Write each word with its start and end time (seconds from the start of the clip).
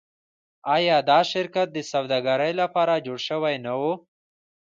آیا 0.75 0.97
دا 1.09 1.19
شرکت 1.31 1.67
د 1.73 1.77
سوداګرۍ 1.91 2.53
لپاره 2.61 3.03
جوړ 3.05 3.19
شوی 3.27 3.55
نه 3.65 3.73
و؟ 3.79 3.81